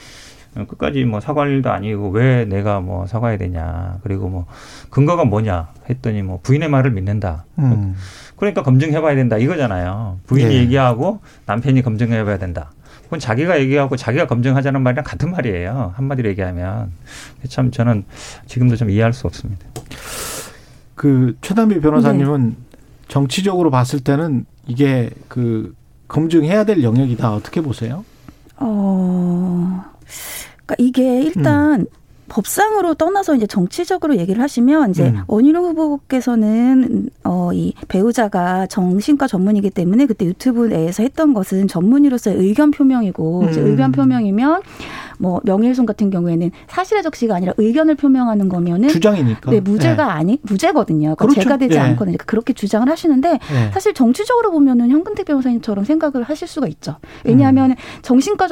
어, 0.54 0.66
끝까지 0.66 1.04
뭐 1.04 1.20
사과할 1.20 1.50
일도 1.50 1.70
아니고 1.70 2.11
왜 2.11 2.44
내가 2.44 2.80
뭐 2.80 3.06
사과해야 3.06 3.38
되냐. 3.38 3.99
그리고 4.02 4.28
뭐 4.28 4.46
근거가 4.90 5.25
뭐냐 5.25 5.70
했더니 5.88 6.22
뭐 6.22 6.40
부인의 6.42 6.68
말을 6.68 6.90
믿는다. 6.90 7.46
음. 7.58 7.94
그러니까 8.42 8.64
검증해봐야 8.64 9.14
된다 9.14 9.38
이거잖아요. 9.38 10.18
부인이 10.26 10.52
예. 10.52 10.58
얘기하고 10.62 11.20
남편이 11.46 11.80
검증해봐야 11.82 12.38
된다. 12.38 12.72
그건 13.04 13.20
자기가 13.20 13.61
얘기하고 13.61 13.96
자기가 13.96 14.26
검증하자는 14.26 14.82
말이랑 14.82 15.04
같은 15.04 15.30
말이에요. 15.30 15.92
한마디로 15.94 16.28
얘기하면 16.30 16.90
참 17.49 17.70
저는 17.70 18.02
지금도 18.46 18.75
좀 18.75 18.90
이해할 18.90 19.12
수 19.12 19.28
없습니다. 19.28 19.64
그 20.96 21.37
최단비 21.40 21.80
변호사님은 21.82 22.56
정치적으로 23.06 23.70
봤을 23.70 24.00
때는 24.00 24.44
이게 24.66 25.11
그 25.28 25.72
검증해야 26.08 26.64
될 26.64 26.82
영역이다. 26.82 27.32
어떻게 27.32 27.61
보세요? 27.61 28.04
어, 28.56 29.84
그러니까 30.66 30.75
이게 30.78 31.22
일단 31.22 31.87
법상으로 32.32 32.94
떠나서 32.94 33.36
이제 33.36 33.46
정치적으로 33.46 34.16
얘기를 34.16 34.42
하시면 34.42 34.90
이제 34.90 35.10
음. 35.10 35.20
원희룡 35.26 35.64
후보께서는 35.64 37.10
어 37.24 37.42
이 37.52 37.74
배우자가 37.88 38.66
정신과 38.66 39.26
전문이기 39.26 39.70
때문에 39.70 40.06
그때 40.06 40.24
유튜브 40.24 40.66
내에서 40.66 41.02
했던 41.02 41.34
것은 41.34 41.68
전문의로서의 41.68 42.38
의견 42.38 42.70
표명이고 42.70 43.48
이제 43.50 43.60
음. 43.60 43.66
의견 43.66 43.92
표명이면 43.92 44.62
뭐 45.19 45.40
명예훼손 45.45 45.87
같은 45.87 46.11
경우에는 46.11 46.50
사실의 46.69 47.02
적시가 47.02 47.37
아니라 47.37 47.52
의견을 47.57 47.95
표명하는 47.97 48.49
거면은 48.49 48.88
주장이니까. 48.88 49.50
네, 49.50 49.61
무죄가 49.61 50.12
아니 50.12 50.38
무죄거든요. 50.42 51.14
그러니까 51.16 51.25
그렇죠. 51.26 51.40
죄가 51.42 51.57
되지 51.57 51.76
예. 51.76 51.81
않거든요. 51.81 52.16
그렇게 52.26 52.52
주장을 52.52 52.88
하시는데 52.88 53.28
예. 53.31 53.66
예. 53.66 53.71
사실 53.73 53.95
정치적으로 53.95 54.50
보면은 54.50 54.90
현근택 54.90 55.26
변호사님처럼 55.26 55.85
생각을 55.85 56.23
하실 56.25 56.49
수가 56.49 56.66
있죠. 56.69 56.97
왜냐하면 57.25 57.75
정신과 58.02 58.49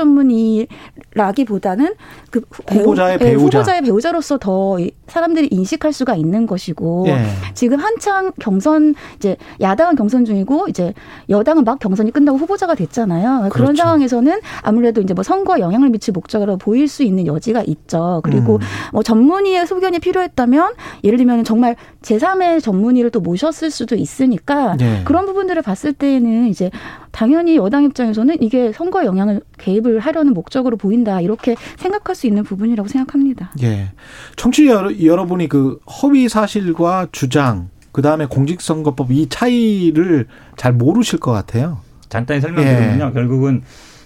전문의라기보다는 1.15 1.95
그 2.31 2.41
배우- 2.67 2.81
후보자의 2.83 3.15
예, 3.15 3.19
배우자. 3.19 3.59
후보자의 3.59 3.83
배우자로서 3.83 4.39
더 4.39 4.79
이- 4.79 4.93
사람들이 5.07 5.49
인식할 5.51 5.93
수가 5.93 6.15
있는 6.15 6.47
것이고 6.47 7.05
예. 7.09 7.25
지금 7.55 7.79
한창 7.79 8.33
경선 8.41 8.95
이제 9.17 9.37
야당은 9.61 9.97
경선 9.97 10.25
중이고 10.25 10.67
이제 10.69 10.95
여당은 11.29 11.65
막 11.65 11.79
경선이 11.79 12.13
끝나고 12.13 12.39
후보자가 12.39 12.75
됐잖아요. 12.75 13.49
그런 13.51 13.67
그렇죠. 13.69 13.83
상황에서는 13.83 14.41
아무래도 14.63 15.01
이제 15.01 15.15
뭐 15.15 15.23
선거에 15.25 15.61
영향을 15.61 15.89
미칠 15.91 16.13
목적으로 16.13 16.50
보일 16.57 16.89
수 16.89 17.03
있는 17.03 17.27
여지가 17.27 17.63
있죠. 17.67 18.21
그리고 18.25 18.57
음. 18.57 18.61
뭐 18.93 19.03
전문의의 19.03 19.67
소견이 19.67 19.99
필요했다면 19.99 20.75
예를 21.05 21.19
들면 21.19 21.45
정말 21.45 21.77
제3의 22.03 22.63
전문의를 22.63 23.11
또 23.11 23.21
모셨을 23.21 23.71
수도 23.71 23.97
있으니까 23.97 24.77
예. 24.81 25.03
그런 25.05 25.27
부분들을 25.27 25.61
봤을 25.63 25.93
때는 25.93 26.49
이제 26.49 26.71
당연히 27.11 27.57
여당 27.57 27.85
입장에서는 27.85 28.43
이게 28.43 28.73
선거에 28.73 29.05
영향을 29.05 29.41
개입을 29.59 29.99
하려는 30.01 30.33
목적으로 30.33 30.77
보인다 30.77 31.21
이렇게 31.21 31.57
생각할 31.79 32.15
수 32.15 32.27
있는 32.27 32.45
부분이라고 32.45 32.89
생각합니다. 32.89 33.53
예. 33.63 33.91
청취 34.37 34.67
자 34.67 34.89
여러분이 35.03 35.49
그 35.49 35.81
허위 36.03 36.29
사실과 36.29 37.07
주장, 37.13 37.69
그 37.93 38.03
다음에 38.03 38.27
공직선거법 38.27 39.11
이 39.11 39.29
차이를 39.29 40.27
잘 40.57 40.73
모르실 40.73 41.19
것 41.19 41.33
같아요. 41.33 41.79
간단히 42.09 42.41
설명드리면요. 42.41 43.09
예. 43.09 43.13
결국은 43.13 43.63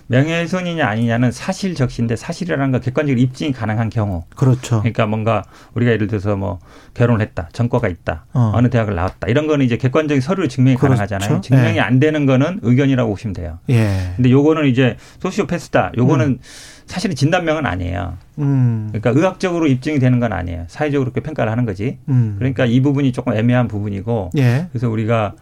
명예훼손이냐 0.07 0.87
아니냐는 0.87 1.33
사실 1.33 1.75
적시인데 1.75 2.17
사실이라는 2.17 2.73
건 2.73 2.81
객관적으로 2.81 3.21
입증이 3.21 3.53
가능한 3.53 3.91
경우. 3.91 4.25
그렇죠. 4.37 4.81
그러니까 4.81 5.07
뭔가 5.07 5.45
우리가 5.75 5.93
예를 5.93 6.07
들어서 6.07 6.37
뭐 6.37 6.59
결혼을 6.95 7.21
했다, 7.21 7.49
전과가 7.53 7.89
있다, 7.89 8.27
어. 8.33 8.53
어. 8.55 8.61
느 8.61 8.69
대학을 8.71 8.95
나왔다 8.95 9.29
이런 9.29 9.47
거는 9.47 9.65
이제 9.65 9.77
객관적인 9.77 10.21
서류로 10.21 10.49
증명이 10.49 10.77
그렇죠. 10.77 10.97
가능하잖아요. 10.97 11.41
증명이 11.41 11.77
예. 11.77 11.81
안 11.81 12.01
되는 12.01 12.27
거는 12.27 12.61
의견이라고 12.63 13.11
보시면 13.11 13.35
돼요. 13.35 13.59
예. 13.71 14.13
근데 14.17 14.31
요거는 14.31 14.67
이제 14.67 14.97
소시오패스다. 15.21 15.93
요거는 15.97 16.39
사실은 16.87 17.17
진단명은 17.17 17.65
아니에요. 17.67 18.19
음. 18.39 18.89
그러니까 18.93 19.11
의학적으로 19.11 19.67
입증이 19.67 19.99
되는 19.99 20.21
건 20.21 20.33
아니에요. 20.33 20.65
사회적으로 20.69 21.11
그렇게 21.11 21.27
평가를 21.27 21.51
하는 21.51 21.65
거지. 21.65 21.99
음. 22.09 22.37
그러니까 22.39 22.67
이 22.67 22.81
부분이 22.81 23.13
조금 23.13 23.35
애매한 23.35 23.69
부분이고 23.69 24.31
예. 24.37 24.67
그래서 24.71 24.91
우리가 24.91 25.35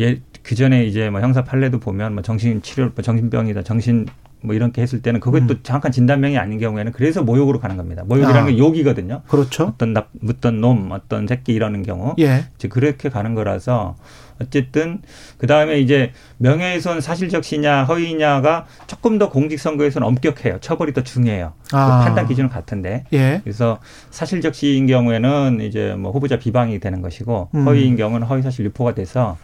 예, 0.00 0.20
그 0.42 0.54
전에 0.54 0.84
이제 0.84 1.10
뭐 1.10 1.20
형사 1.20 1.44
판례도 1.44 1.80
보면 1.80 2.14
뭐 2.14 2.22
정신 2.22 2.62
치료, 2.62 2.90
뭐 2.94 3.02
정신병이다, 3.02 3.62
정신 3.62 4.06
뭐 4.42 4.54
이렇게 4.54 4.82
했을 4.82 5.02
때는 5.02 5.20
그것도 5.20 5.54
음. 5.54 5.60
정확한 5.62 5.92
진단명이 5.92 6.36
아닌 6.36 6.58
경우에는 6.58 6.92
그래서 6.92 7.22
모욕으로 7.22 7.60
가는 7.60 7.76
겁니다. 7.76 8.02
모욕이라는 8.04 8.42
아. 8.42 8.46
게 8.46 8.58
욕이거든요. 8.58 9.22
그렇죠. 9.28 9.64
어떤 9.64 9.92
납, 9.92 10.10
어떤 10.28 10.60
놈, 10.60 10.90
어떤 10.90 11.26
새끼 11.26 11.52
이러는 11.52 11.82
경우 11.82 12.14
예. 12.18 12.46
이제 12.56 12.68
그렇게 12.68 13.08
가는 13.08 13.34
거라서 13.34 13.96
어쨌든 14.40 15.00
그 15.38 15.46
다음에 15.46 15.78
이제 15.78 16.12
명예훼손 16.38 17.00
사실적시냐 17.00 17.84
허위냐가 17.84 18.66
조금 18.88 19.18
더 19.18 19.30
공직선거에서는 19.30 20.06
엄격해요. 20.06 20.58
처벌이 20.60 20.92
더 20.92 21.02
중요해요. 21.02 21.52
그 21.70 21.76
아. 21.76 22.00
판단 22.00 22.26
기준은 22.26 22.50
같은데. 22.50 23.04
예. 23.12 23.40
그래서 23.44 23.78
사실적시인 24.10 24.86
경우에는 24.88 25.60
이제 25.60 25.94
뭐 25.96 26.10
후보자 26.10 26.38
비방이 26.38 26.80
되는 26.80 27.00
것이고 27.00 27.50
음. 27.54 27.66
허위인 27.66 27.96
경우는 27.96 28.26
허위사실 28.26 28.64
유포가 28.64 28.94
돼서 28.94 29.38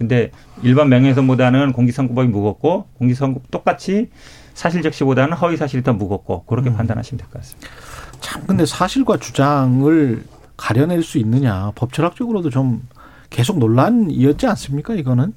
근데 0.00 0.30
일반 0.62 0.88
명예훼손보다는 0.88 1.72
공직선거법이 1.74 2.28
무겁고 2.28 2.86
공직선거 2.94 3.42
똑같이 3.50 4.08
사실적시보다는 4.54 5.34
허위사실이 5.34 5.82
더 5.82 5.92
무겁고 5.92 6.44
그렇게 6.44 6.70
음. 6.70 6.76
판단하시면 6.78 7.18
될 7.18 7.28
것 7.28 7.34
같습니다. 7.40 7.68
참 8.20 8.42
근데 8.46 8.64
사실과 8.64 9.18
주장을 9.18 10.24
가려낼 10.56 11.02
수 11.02 11.18
있느냐 11.18 11.72
법철학적으로도 11.74 12.48
좀 12.48 12.88
계속 13.28 13.58
논란이었지 13.58 14.46
않습니까 14.46 14.94
이거는 14.94 15.34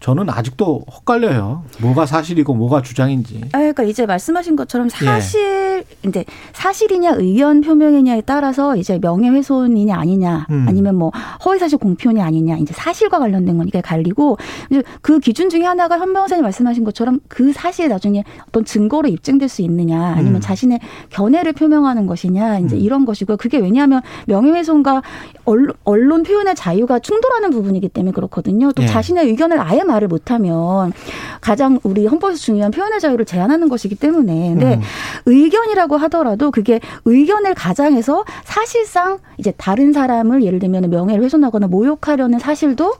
저는 0.00 0.30
아직도 0.30 0.84
헛갈려요. 0.90 1.64
뭐가 1.80 2.06
사실이고 2.06 2.54
뭐가 2.54 2.82
주장인지. 2.82 3.40
아, 3.52 3.58
그러니까 3.58 3.82
이제 3.82 4.06
말씀하신 4.06 4.54
것처럼 4.54 4.88
예. 5.02 5.04
사실 5.04 5.84
이제 6.06 6.24
사실이냐 6.52 7.14
의견 7.16 7.60
표명이냐에 7.62 8.20
따라서 8.20 8.76
이제 8.76 8.98
명예훼손이냐 9.00 9.96
아니냐 9.96 10.46
음. 10.50 10.66
아니면 10.68 10.94
뭐 10.94 11.10
허위사실 11.44 11.78
공표냐 11.78 12.24
아니냐 12.24 12.58
이제 12.58 12.72
사실과 12.74 13.18
관련된 13.18 13.58
건 13.58 13.66
이게 13.66 13.80
갈리고 13.80 14.38
이제 14.70 14.84
그 15.02 15.18
기준 15.18 15.50
중에 15.50 15.64
하나가 15.64 15.98
현 15.98 16.12
변호사님 16.12 16.44
말씀하신 16.44 16.84
것처럼 16.84 17.18
그 17.26 17.52
사실이 17.52 17.88
나중에 17.88 18.22
어떤 18.48 18.64
증거로 18.64 19.08
입증될 19.08 19.48
수 19.48 19.62
있느냐 19.62 20.00
아니면 20.00 20.36
음. 20.36 20.40
자신의 20.40 20.78
견해를 21.10 21.54
표명하는 21.54 22.06
것이냐 22.06 22.60
이제 22.60 22.76
음. 22.76 22.80
이런 22.80 23.04
것이고요. 23.04 23.36
그게 23.36 23.58
왜냐하면 23.58 24.02
명예훼손과 24.26 25.02
언론, 25.44 25.74
언론 25.82 26.22
표현의 26.22 26.54
자유가 26.54 27.00
충돌하는 27.00 27.50
부분이기 27.50 27.88
때문에 27.88 28.12
그렇거든요. 28.12 28.70
또 28.72 28.84
예. 28.84 28.86
자신의 28.86 29.26
의견을 29.26 29.60
아예 29.60 29.82
말을 29.88 30.06
못하면 30.08 30.92
가장 31.40 31.80
우리 31.82 32.06
헌법에서 32.06 32.38
중요한 32.38 32.70
표현의 32.70 33.00
자유를 33.00 33.24
제한하는 33.24 33.68
것이기 33.68 33.96
때문에 33.96 34.50
근데 34.50 34.74
음. 34.76 34.80
의견이라고 35.26 35.96
하더라도 35.96 36.50
그게 36.50 36.80
의견을 37.04 37.54
가장해서 37.54 38.24
사실상 38.44 39.18
이제 39.38 39.52
다른 39.56 39.92
사람을 39.92 40.44
예를 40.44 40.60
들면 40.60 40.90
명예를 40.90 41.24
훼손하거나 41.24 41.66
모욕하려는 41.66 42.38
사실도 42.38 42.94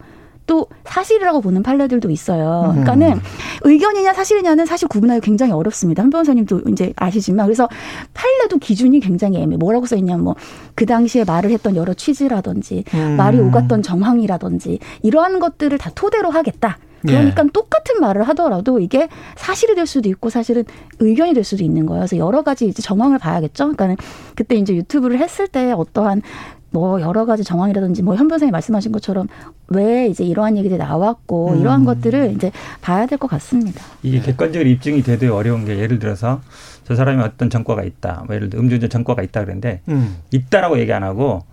또 0.48 0.66
사실이라고 0.84 1.40
보는 1.42 1.62
판례들도 1.62 2.10
있어요. 2.10 2.72
음. 2.74 2.82
그러니까는 2.82 3.20
의견이냐 3.62 4.14
사실이냐는 4.14 4.66
사실 4.66 4.88
구분하기 4.88 5.20
굉장히 5.20 5.52
어렵습니다. 5.52 6.02
한 6.02 6.10
변호사님도 6.10 6.62
이제 6.70 6.92
아시지만 6.96 7.46
그래서 7.46 7.68
판례도 8.14 8.58
기준이 8.58 8.98
굉장히 8.98 9.40
애매. 9.40 9.56
뭐라고 9.56 9.86
써 9.86 9.94
있냐면 9.96 10.24
뭐그 10.24 10.86
당시에 10.86 11.24
말을 11.24 11.50
했던 11.50 11.76
여러 11.76 11.94
취지라든지 11.94 12.84
음. 12.94 13.16
말이 13.16 13.38
오갔던 13.38 13.82
정황이라든지 13.82 14.78
이러한 15.02 15.38
것들을 15.38 15.76
다 15.78 15.90
토대로 15.94 16.30
하겠다. 16.30 16.78
그러니까 17.02 17.44
예. 17.44 17.48
똑같은 17.52 18.00
말을 18.00 18.24
하더라도 18.28 18.80
이게 18.80 19.08
사실이 19.36 19.74
될 19.74 19.86
수도 19.86 20.08
있고 20.08 20.30
사실은 20.30 20.64
의견이 20.98 21.34
될 21.34 21.44
수도 21.44 21.62
있는 21.62 21.86
거예요. 21.86 22.00
그래서 22.00 22.16
여러 22.16 22.42
가지 22.42 22.66
이제 22.66 22.82
정황을 22.82 23.18
봐야겠죠. 23.18 23.72
그러니까 23.76 24.02
그때 24.34 24.56
이제 24.56 24.74
유튜브를 24.74 25.18
했을 25.18 25.46
때 25.46 25.72
어떠한 25.72 26.22
뭐 26.70 27.00
여러 27.00 27.24
가지 27.24 27.44
정황이라든지 27.44 28.02
뭐 28.02 28.14
현 28.14 28.28
변호사님 28.28 28.52
말씀하신 28.52 28.92
것처럼 28.92 29.26
왜 29.68 30.06
이제 30.08 30.24
이러한 30.24 30.56
얘기들이 30.58 30.78
나왔고 30.78 31.52
음. 31.52 31.60
이러한 31.60 31.84
것들을 31.84 32.32
이제 32.34 32.50
봐야 32.80 33.06
될 33.06 33.18
것 33.18 33.28
같습니다. 33.28 33.82
이게 34.02 34.20
객관적으로 34.20 34.68
입증이 34.68 35.02
돼도 35.02 35.34
어려운 35.34 35.64
게 35.64 35.78
예를 35.78 35.98
들어서 35.98 36.40
저 36.84 36.94
사람이 36.94 37.22
어떤 37.22 37.50
전과가 37.50 37.82
있다. 37.84 38.24
뭐 38.26 38.34
예를 38.36 38.50
들어 38.50 38.60
음주운전 38.62 38.90
전과가 38.90 39.22
있다 39.22 39.40
그랬는데 39.44 39.80
음. 39.88 40.18
있다라고 40.30 40.78
얘기 40.78 40.92
안 40.92 41.02
하고 41.02 41.44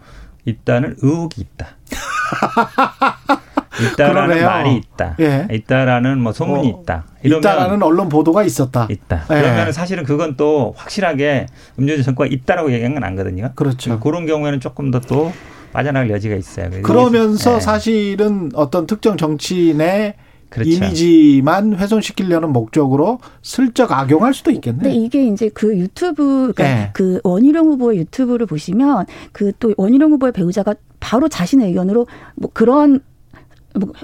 있다는 0.46 0.96
의혹이 1.02 1.42
있다. 1.42 1.68
있다라는 3.94 4.28
그러네요. 4.28 4.46
말이 4.46 4.76
있다. 4.76 5.16
예. 5.20 5.48
있다라는 5.52 6.20
뭐 6.20 6.32
소문이 6.32 6.72
어, 6.72 6.82
있다. 6.82 7.06
이러면 7.24 7.40
있다라는 7.40 7.84
언론 7.84 8.10
보도가 8.10 8.44
있었다. 8.44 8.88
있다. 8.90 9.24
예. 9.32 9.42
그러면 9.42 9.72
사실은 9.72 10.04
그건 10.04 10.36
또 10.38 10.74
확실하게 10.78 11.48
음주운전 11.80 12.04
전과가 12.04 12.28
있다라고 12.32 12.72
얘기한 12.72 12.94
건 12.94 13.04
아니거든요. 13.04 13.52
그렇죠. 13.56 14.00
그런 14.00 14.26
경우에는 14.26 14.60
조금 14.60 14.92
더 14.92 15.00
또 15.08 15.32
빠져나갈 15.74 16.10
여지가 16.10 16.36
있어요. 16.36 16.70
그러면서 16.84 17.58
예. 17.58 17.60
사실은 17.60 18.50
어떤 18.56 18.88
특정 18.88 19.18
정치인의 19.18 20.14
그렇죠. 20.50 20.70
이미지만 20.70 21.74
훼손시키려는 21.76 22.54
목적으로 22.54 23.20
슬쩍 23.42 23.92
악용할 23.92 24.34
수도 24.34 24.52
있겠네. 24.52 24.84
근데 24.84 24.96
이게 24.96 25.28
이제 25.28 25.50
그 25.54 25.78
유튜브, 25.78 26.54
그러니까 26.56 26.64
네. 26.64 26.90
그 26.94 27.20
원희룡 27.24 27.68
후보의 27.68 27.98
유튜브를 28.00 28.46
보시면 28.46 29.06
그 29.34 29.52
또 29.60 29.74
원희룡 29.76 30.12
후보의 30.14 30.32
배우자가 30.32 30.76
바로 31.02 31.28
자신의 31.28 31.68
의견으로 31.70 32.08
뭐 32.36 32.50
그런 32.54 32.92
뭐 32.92 33.00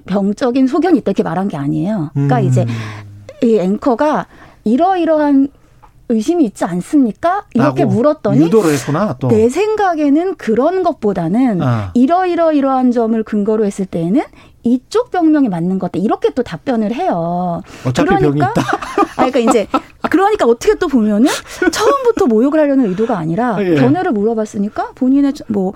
병적인 0.06 0.68
소견이 0.68 1.00
있다 1.00 1.12
이렇게 1.12 1.24
말한 1.24 1.48
게 1.48 1.58
아니에요. 1.58 2.12
그러니까 2.14 2.40
음. 2.40 2.46
이제 2.46 2.66
이 3.44 3.58
앵커가 3.58 4.28
이러이러한 4.64 5.50
의심이 6.10 6.44
있지 6.44 6.66
않습니까? 6.66 7.46
이렇게 7.54 7.86
물었더니 7.86 8.42
유도를 8.46 8.74
했구나 8.74 9.16
또. 9.20 9.30
내 9.30 9.48
생각에는 9.50 10.36
그런 10.36 10.84
것보다는 10.84 11.62
아. 11.62 11.92
이러이러이러한 11.94 12.92
점을 12.92 13.22
근거로 13.24 13.66
했을 13.66 13.86
때에는 13.86 14.22
이쪽 14.64 15.10
병명이 15.10 15.50
맞는 15.50 15.80
것 15.80 15.92
같다. 15.92 16.04
이렇게 16.04 16.30
또 16.34 16.44
답변을 16.44 16.94
해요. 16.94 17.62
있다. 18.36 18.62
아, 19.18 19.26
그러니까 19.26 19.40
이제 19.40 19.68
그러니까 20.10 20.46
어떻게 20.46 20.76
또 20.76 20.88
보면은 20.88 21.30
처음부터 21.72 22.28
모욕을 22.28 22.60
하려는 22.60 22.86
의도가 22.90 23.18
아니라 23.18 23.58
예. 23.64 23.76
견해를 23.76 24.12
물어봤으니까 24.12 24.92
본인의 24.96 25.34
뭐 25.48 25.74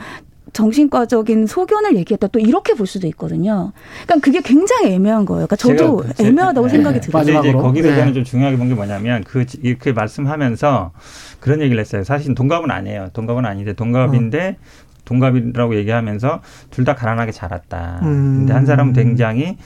정신과적인 0.56 1.48
소견을 1.48 1.96
얘기했다 1.98 2.28
또 2.28 2.40
이렇게 2.40 2.74
볼 2.74 2.88
수도 2.88 3.08
있거든요. 3.08 3.74
그러니까 4.06 4.24
그게 4.26 4.42
굉장히 4.42 4.94
애매한 4.94 5.26
거예요. 5.26 5.46
그러니까 5.48 5.56
저도 5.58 6.02
제가 6.04 6.14
제- 6.14 6.28
애매하다고 6.28 6.68
네. 6.68 6.72
생각이 6.72 6.96
네. 6.96 7.02
들어요. 7.02 7.24
근데 7.24 7.32
이제 7.32 7.38
마지막으로. 7.52 7.62
거기서 7.62 7.90
네. 7.90 7.96
저는 7.98 8.14
좀 8.14 8.24
중요하게 8.24 8.58
본 8.58 8.66
게 8.70 8.74
뭐냐면 8.74 9.24
그 9.26 9.46
이렇게 9.62 9.92
말씀하면서 9.92 10.92
그런 11.40 11.62
얘기를 11.62 11.80
했어요. 11.80 12.04
사실 12.04 12.34
동갑은 12.34 12.72
아니에요. 12.72 13.10
동갑은 13.14 13.46
아닌데 13.46 13.74
동갑인데 13.74 14.58
동갑이라고 15.06 15.76
얘기하면서 15.76 16.42
둘 16.72 16.86
다 16.86 16.96
가난하게 16.96 17.32
자랐다. 17.32 18.00
음. 18.04 18.38
근데 18.40 18.54
한 18.54 18.66
사람은 18.66 18.94
굉장히 18.94 19.58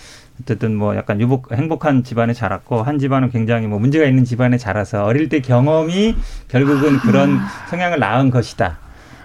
어쨌든 0.42 0.76
뭐 0.76 0.96
약간 0.96 1.22
유복 1.22 1.52
행복한 1.54 2.04
집안에 2.04 2.34
자랐고 2.34 2.82
한 2.82 2.98
집안은 2.98 3.30
굉장히 3.30 3.68
뭐 3.68 3.78
문제가 3.80 4.06
있는 4.06 4.26
집안에 4.26 4.58
자라서 4.58 5.04
어릴 5.06 5.30
때 5.30 5.40
경험이 5.42 6.16
결국은 6.50 6.98
그런 7.00 7.40
성향을 7.70 8.00
낳은 8.00 8.32
것이다. 8.32 8.80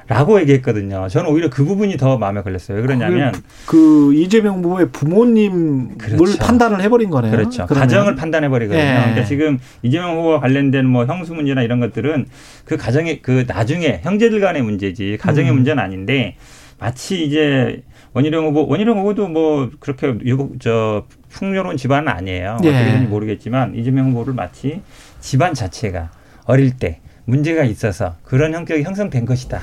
라고 0.07 0.39
얘기했거든요. 0.41 1.09
저는 1.09 1.31
오히려 1.31 1.49
그 1.49 1.65
부분이 1.65 1.97
더 1.97 2.19
마음에 2.19 2.43
걸렸어요. 2.43 2.77
왜 2.77 2.83
그러냐면 2.83 3.33
그 3.67 4.13
이재명 4.15 4.57
후보의 4.59 4.91
부모님을 4.91 5.97
그렇죠. 5.97 6.39
판단을 6.39 6.83
해버린 6.83 7.09
거네요. 7.11 7.33
그렇죠. 7.33 7.67
그러면. 7.67 7.81
가정을 7.89 8.15
판단해 8.15 8.49
버리거든요. 8.49 8.83
예. 8.83 8.95
그러니까 8.95 9.25
지금 9.25 9.59
이재명 9.83 10.19
후보와 10.19 10.41
관련된 10.41 10.87
뭐 10.87 11.07
형수 11.07 11.33
문제나 11.33 11.63
이런 11.63 11.81
것들은 11.81 12.27
그 12.65 12.77
가정의 12.77 13.23
그 13.23 13.45
나중에 13.47 14.01
형제들 14.03 14.41
간의 14.41 14.63
문제지 14.63 15.17
가정의 15.19 15.51
음. 15.51 15.57
문제는 15.57 15.83
아닌데 15.83 16.37
마치 16.79 17.25
이제 17.25 17.83
원희룡 18.13 18.47
후보 18.47 18.67
원희룡 18.69 18.99
후보도 18.99 19.29
뭐 19.29 19.71
그렇게 19.81 20.15
유복 20.25 20.61
저 20.61 21.07
풍요로운 21.31 21.77
집안은 21.77 22.09
아니에요. 22.09 22.59
예. 22.63 22.69
어떻게 22.69 22.85
되는지 22.85 23.07
모르겠지만 23.09 23.75
이재명 23.75 24.11
후보를 24.11 24.35
마치 24.35 24.83
집안 25.21 25.55
자체가 25.55 26.11
어릴 26.45 26.77
때 26.77 27.01
문제가 27.25 27.65
있어서 27.65 28.17
그런 28.23 28.53
형격이 28.53 28.83
형성된 28.83 29.25
것이다. 29.25 29.61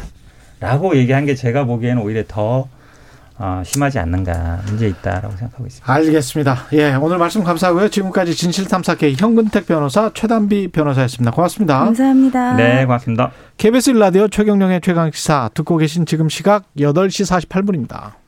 라고 0.61 0.95
얘기한 0.95 1.25
게 1.25 1.35
제가 1.35 1.65
보기에는 1.65 2.01
오히려 2.01 2.23
더 2.27 2.69
어, 3.43 3.63
심하지 3.65 3.97
않는가 3.97 4.61
문제 4.67 4.87
있다라고 4.87 5.35
생각하고 5.35 5.65
있습니다. 5.65 5.91
알겠습니다. 5.91 6.57
예, 6.73 6.93
오늘 6.93 7.17
말씀 7.17 7.43
감사하고요. 7.43 7.89
지금까지 7.89 8.35
진실탐사계 8.35 9.15
현근택 9.17 9.65
변호사, 9.65 10.11
최단비 10.13 10.67
변호사였습니다. 10.67 11.31
고맙습니다. 11.31 11.79
감사합니다. 11.79 12.53
네, 12.53 12.85
고맙습니다. 12.85 13.31
KBS 13.57 13.89
일라디오 13.91 14.27
최경령의 14.27 14.81
최강 14.81 15.09
시사 15.11 15.49
듣고 15.55 15.77
계신 15.77 16.05
지금 16.05 16.29
시각 16.29 16.65
8시 16.77 17.47
48분입니다. 17.49 18.20